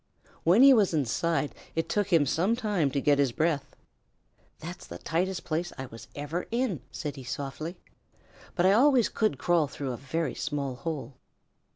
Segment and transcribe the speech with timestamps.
[0.43, 3.75] When he was inside it took him some time to get his breath.
[4.57, 5.83] "That's the tightest place I
[6.15, 7.77] ever was in," said he softly,
[8.55, 11.17] "but I always could crawl through a very small hole."